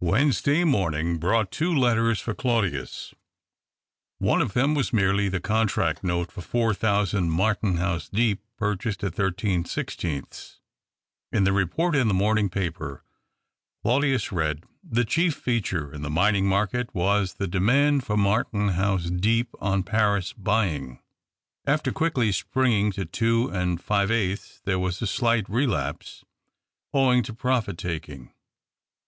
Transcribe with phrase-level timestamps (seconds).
[0.00, 3.14] Wednesday morning brought two letters for Claudius.
[4.18, 9.04] One of them was merely the con tract note for four thousand Martenhuis Deep purchased
[9.04, 10.58] at thirteen sixteenths.
[11.30, 13.04] In the report in the morning paper
[13.84, 19.50] Claudius read:" The chief feature in the minincr market was the demand for Martenhuis Deep
[19.60, 20.98] on Paris buying.
[21.64, 26.24] After quickly springing to two and five eighths, there was a slight relapse
[26.92, 28.32] owing to profit taking.